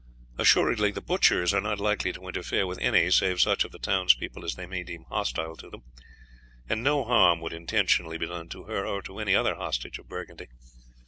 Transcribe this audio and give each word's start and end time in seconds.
Assuredly 0.39 0.89
the 0.89 0.99
butchers 0.99 1.53
are 1.53 1.61
not 1.61 1.79
likely 1.79 2.11
to 2.11 2.27
interfere 2.27 2.65
with 2.65 2.79
any 2.79 3.11
save 3.11 3.39
such 3.39 3.63
of 3.63 3.71
the 3.71 3.77
townspeople 3.77 4.43
as 4.43 4.55
they 4.55 4.65
may 4.65 4.81
deem 4.81 5.03
hostile 5.09 5.55
to 5.57 5.69
them, 5.69 5.83
and 6.67 6.81
no 6.83 7.03
harm 7.03 7.39
would 7.39 7.53
intentionally 7.53 8.17
be 8.17 8.25
done 8.25 8.49
to 8.49 8.63
her 8.63 8.83
or 8.83 9.03
to 9.03 9.19
any 9.19 9.35
other 9.35 9.53
hostage 9.53 9.99
of 9.99 10.09
Burgundy. 10.09 10.47